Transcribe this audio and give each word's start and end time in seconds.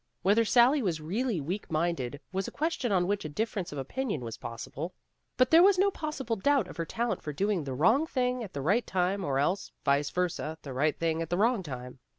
Whether 0.23 0.45
Sally 0.45 0.81
was 0.81 0.99
really 0.99 1.39
weak 1.39 1.69
minded 1.69 2.19
was 2.31 2.47
a 2.47 2.51
question 2.51 2.91
on 2.91 3.05
which 3.05 3.23
a 3.23 3.29
difference 3.29 3.71
of 3.71 3.77
opinion 3.77 4.21
was 4.21 4.35
possible, 4.35 4.95
but 5.37 5.51
there 5.51 5.61
was 5.61 5.77
no 5.77 5.91
possible 5.91 6.35
doubt 6.35 6.67
of 6.67 6.77
her 6.77 6.85
talent 6.85 7.21
for 7.21 7.31
doing 7.33 7.63
the 7.65 7.75
wrong 7.75 8.07
thing 8.07 8.43
at 8.43 8.53
the 8.53 8.61
right 8.63 8.87
time 8.87 9.23
or 9.23 9.37
else, 9.37 9.71
vice 9.85 10.09
versa, 10.09 10.57
the 10.63 10.73
right 10.73 10.97
thing 10.97 11.21
at 11.21 11.29
the 11.29 11.37
wrong 11.37 11.61
time. 11.61 11.99